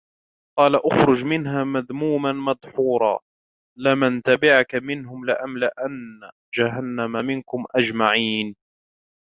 قَالَ 0.59 0.75
اخْرُجْ 0.75 1.23
مِنْهَا 1.25 1.63
مَذْءُومًا 1.63 2.31
مَدْحُورًا 2.31 3.19
لَمَنْ 3.77 4.21
تَبِعَكَ 4.21 4.75
مِنْهُمْ 4.75 5.25
لَأَمْلَأَنَّ 5.25 6.29
جَهَنَّمَ 6.55 7.25
مِنْكُمْ 7.25 7.65
أَجْمَعِينَ 7.75 8.55